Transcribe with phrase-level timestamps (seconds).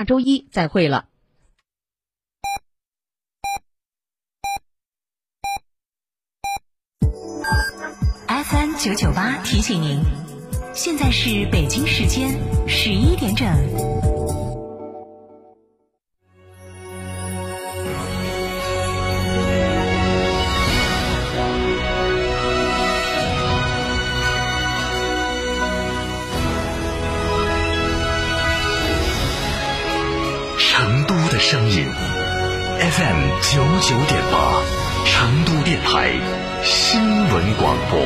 [0.00, 1.08] 下周一再会了。
[8.26, 10.02] FM 九九八提醒您，
[10.72, 12.30] 现在是北京时间
[12.66, 14.09] 十一点整。
[31.50, 31.84] 声音
[32.78, 34.62] FM 九九点八，
[35.04, 36.12] 成都电台
[36.62, 38.00] 新闻广播。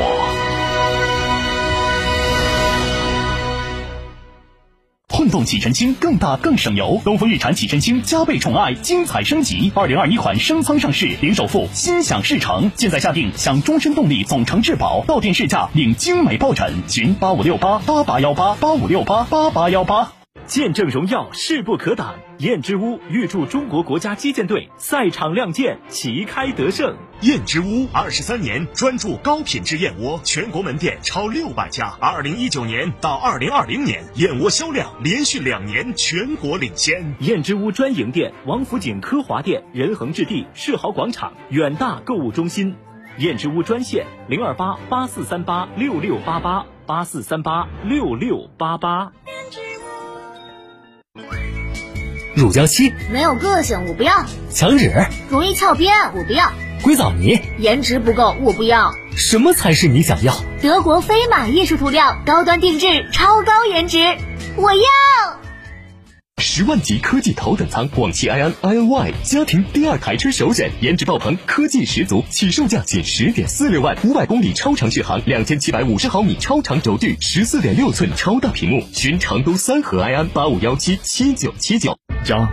[5.11, 9.71] 混动启辰星更大更省油，东风日产启辰星加倍宠爱，精彩升级。
[9.75, 12.73] 二零二一款升仓上市，零首付，心想事成。
[12.77, 16.73] 现在下定享终身动力总成质保，到店试驾领精美抱枕。
[16.89, 20.13] 寻八五六八八八幺八八五六八八八幺八。
[20.47, 22.15] 见证荣耀，势不可挡。
[22.39, 26.95] 燕之屋预祝中国国家击剑队赛场亮剑，旗开得胜。
[27.23, 31.95] 燕之屋二十三年专注高品质燕窝，全国门店超六百家。
[32.01, 37.15] 二零一九年到二零二零年，燕窝销量连续两年全国领先。
[37.21, 42.75] 燕之屋专营店：王府井科华店、仁恒置地、世豪广场、远大购物中心。
[43.19, 49.13] 燕之屋专线：零二八八四三八六六八八八四三八六六八八。
[52.35, 54.13] 乳胶漆没有个性，我不要；
[54.51, 54.93] 墙纸
[55.31, 58.93] 容易翘边，我不要；硅藻泥颜值不够，我不要。
[59.17, 60.35] 什么才是你想要？
[60.61, 63.99] 德国飞马艺术涂料，高端定制，超高颜值，
[64.57, 64.83] 我要。
[66.39, 78.85] 十万级科技头等舱，广汽埃安 iNY 家庭第二台车首选，颜值爆棚，科技十足，起售价仅十点四六万，五百公里超长续航，两千七百五十毫米超长轴距，十四点六寸超大屏幕。
[78.93, 81.97] 寻成都三河埃安八五幺七七九七九。
[82.25, 82.49] 家，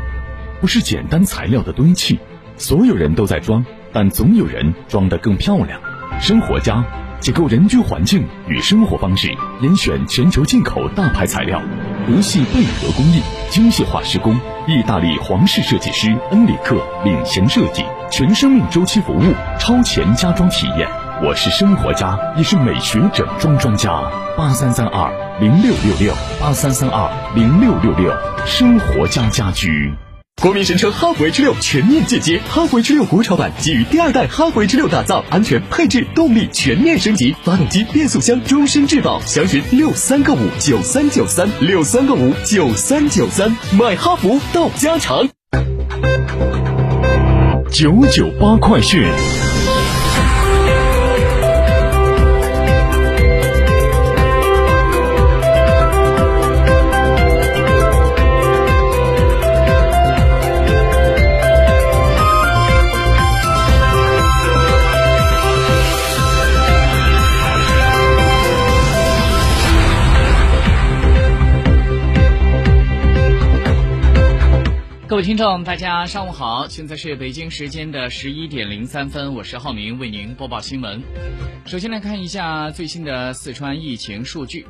[0.60, 2.20] 不是简单材料的堆砌，
[2.58, 5.80] 所有人都在装，但总有人装得更漂亮。
[6.20, 6.86] 生活家。
[7.22, 11.62] 解构人居环境与生活方式，严选全球进口大牌材料，
[12.08, 14.34] 德系贝壳工艺，精细化施工，
[14.66, 20.90] 意大利皇室设计师恩里克领衔设计，全生命周期服务，超前家装体验。
[21.24, 23.92] 我是生活家，也是美学整装专家。
[24.36, 28.12] 八三三二零六六六，八三三二零六六六，
[28.48, 29.94] 生活家家居。
[30.42, 45.30] 国民神车哈弗 H 六全面进阶，哈弗 H 六国潮版基于第二代哈弗 H 六打造，安全配置动力全面升级，发动机变速箱终身质保，详询六三个五九三九三六三个五九三九三，买哈弗到家常。
[47.72, 49.06] 九九八快讯。
[75.24, 81.00] 听众，大家上午好，现在是北京时间的十一点零三分，我是浩明，为您播报新闻。
[81.64, 84.66] 首先来看一下最新的四川疫情数据。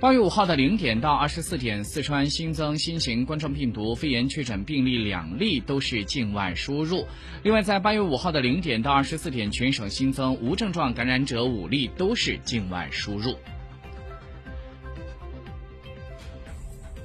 [0.00, 7.06] 八月五号的零点到二十四点，四川新增新型冠状病毒肺炎确诊病例两例，都是境外输入。
[7.44, 13.36] 另外，在八月五号的零点到二十四点，全省新增无症状感染者五例，都是境外输入。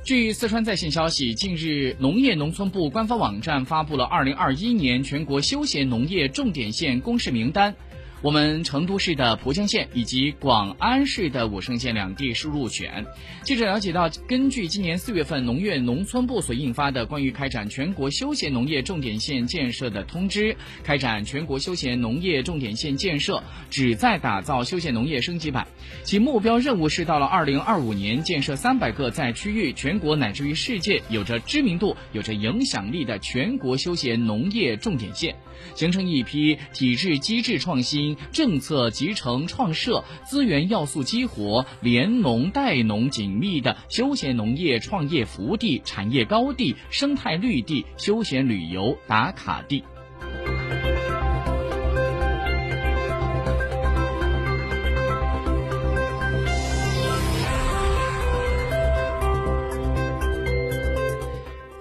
[0.07, 7.75] 据四川在线消息，近日农业农村部官方网站发布了二零二一年全国休闲农业重点县公示名单。
[8.23, 13.05] 我们成都市的蒲江县以及广安市的武胜县两地是入选。
[13.43, 25.67] 记者了解到，根据今年四月份农业农村部所印发的关于开展全国休闲农业重点县建设的通知，开展全国休闲农业重点县建设旨在打造休闲农业升级版，
[26.03, 35.35] 其目标任务是到了二零二五年建设三百个在区域、全国乃至于世界有着知名度、有着影响力的全国休闲农业重点县。
[35.73, 49.83] 形成一批体制机制创新、政策集成创设、资源要素激活、联农带农紧密的休闲农业创业福地、产业高地、生态绿地、休闲旅游打卡地。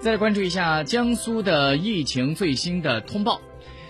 [0.07, 3.41] 再关注一下江苏的疫情最新的通报。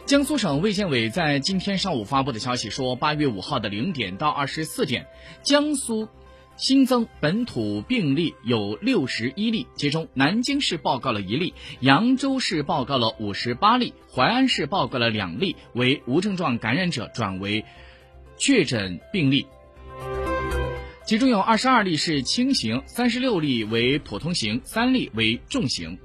[0.08, 5.06] 江苏省卫健委在今天上午发布的消息说，八月五号的零点到二十四点，
[5.44, 6.08] 江苏
[6.56, 17.66] 新增本土病例有六十一例，其中南京市报告了一例，扬州市报告了五十八例，淮安市报告了两例，为无症状感染者转为
[18.38, 19.46] 确诊病例。
[21.06, 26.00] 其中有二十二例是轻型，三十六例为普通型，三例为重型。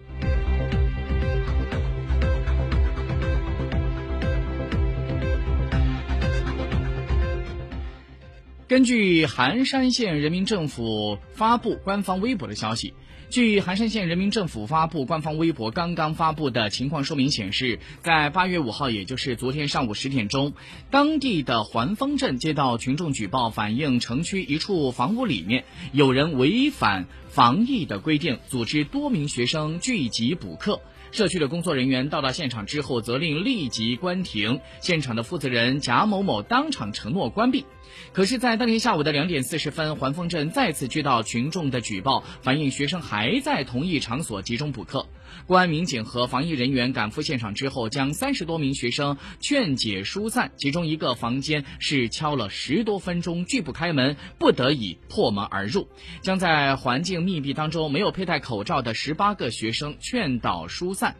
[8.72, 12.94] 根据含山县人民政府发布官方微博的消息，
[13.28, 20.54] 据含山县人民政府发布官方微博刚刚发布的情况说明显示，在八月五号，也就是昨天上午十点钟，
[20.90, 30.80] 当地的环丰镇接到群众举报，反映城区一处房屋里面有人违反防疫的规定，组织多名学生聚集补课。
[31.12, 34.60] 社区的工作人员到达现场之后，责令立即关停。
[34.80, 37.66] 现场的负责人贾某某当场承诺关闭。
[38.12, 45.06] 可是，在当天下午的两点四十分，环峰镇再次接到群众的举报，反映学生还在同一场所集中补课。
[45.46, 50.52] 公安民警和防疫人员赶赴现场之后，将三十多名学生劝解疏散。
[50.56, 55.88] 其中一个房间是敲了十多分钟拒不开门，不得已破门而入，
[56.22, 61.16] 将在环境密闭当中没有佩戴口罩的十八个学生劝导疏散。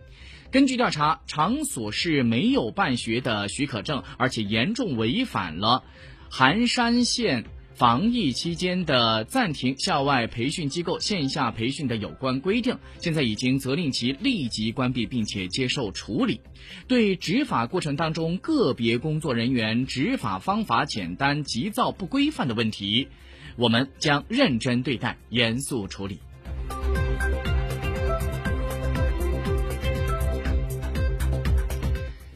[0.50, 5.82] 根据调查，场所是没有办学的许可证，而且严重违反了
[6.30, 7.44] 含山县。
[7.74, 16.40] 防疫期间的暂停校外培训机构线下培训的有关规定，现在已经责令其立即关闭，并且接受处理。
[16.86, 23.08] 对执法过程当中个别工作人员执法方法简单、急躁、不规范的问题，
[23.56, 26.18] 我们将认真对待，严肃处理。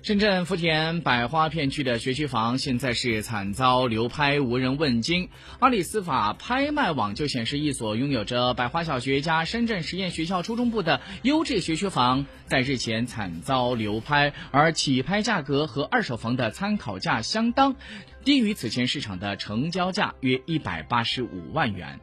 [0.07, 5.31] 深圳福田百花片区的学区房现在是惨遭流拍，无人问津。
[5.59, 17.75] 阿里司法拍卖网就显示，一所拥有着百花小学加深圳实验学校初中部的优质学区房，在日前惨遭流拍，而起拍价格和二手房的参考价相当，
[18.23, 21.99] 低于此前市场的成交价约一百八十五万元。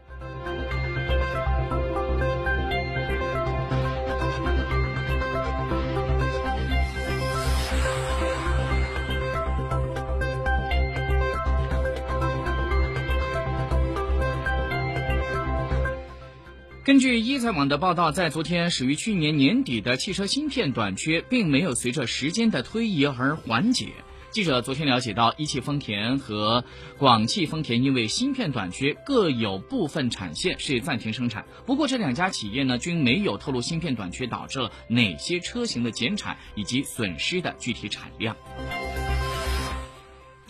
[16.86, 23.88] 根据一财网的报道，在昨天始于去年年底的汽车芯片短缺，并没有随着时间的推移而缓解。
[24.32, 26.66] 记者昨天了解到，一汽丰田和
[26.98, 31.46] 广汽丰田因为芯片短缺，各有部分产线是暂停生产。
[31.66, 38.36] 不过，这两家企业呢，均没有透露芯片短缺导致了哪些车型的减产以及损失的具体产量。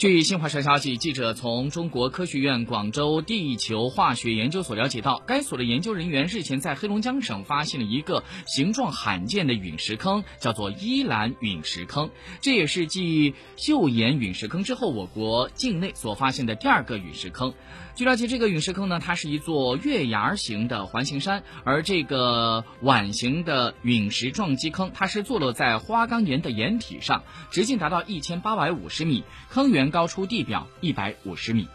[0.03, 12.09] 据新华社消息，记者从中国科学院广州地球化学研究所了解到，该所的研究人员日前在黑龙江省发现了一个形状罕见的陨石坑，叫做伊兰陨石坑。
[12.41, 17.53] 这也是继岫岩陨石坑之后，我国境内所发现的第二个陨石坑。
[17.95, 31.67] 据了解，这个陨石坑呢，它是一座月牙形的环形山，而这个碗形的陨石撞击坑，它是坐落在花岗岩的岩体上，直径达到一千八百五十米，坑源高出地表一百五十米。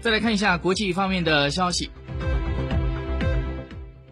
[0.00, 1.90] 再来看一下国际方面的消息，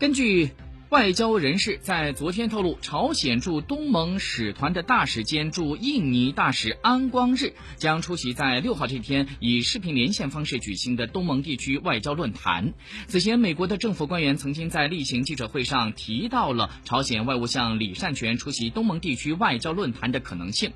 [0.00, 0.50] 根据。
[0.90, 12.72] 外交人士在昨天透露，朝鲜驻东盟使团的大使兼驻印尼大使安光日将出席在六号这天以视频连线方式举行的东盟地区外交论坛。
[13.06, 20.72] 此前，美国的政府官员曾经在例行记者会上提到了朝鲜外务相李善权出席东盟地区外交论坛的可能性。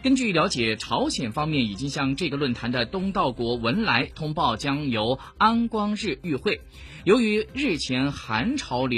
[0.00, 6.60] 根据了解，朝鲜方面已经向这个论坛的东道国文莱通报，将由安光日与会。
[7.04, 8.96] 由于日前韩朝联